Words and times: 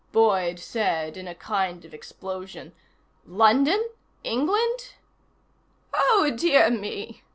Boyd 0.11 0.57
said, 0.57 1.15
in 1.15 1.27
a 1.27 1.35
kind 1.35 1.85
of 1.85 1.93
explosion: 1.93 2.73
"London? 3.27 3.87
England?" 4.23 4.93
"Oh, 5.93 6.33
dear 6.35 6.71
me...." 6.71 7.21